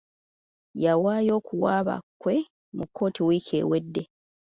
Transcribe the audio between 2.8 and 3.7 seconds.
kkooti wiiki